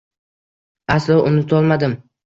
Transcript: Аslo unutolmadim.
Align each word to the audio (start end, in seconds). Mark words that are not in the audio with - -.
Аslo 0.95 1.21
unutolmadim. 1.29 1.99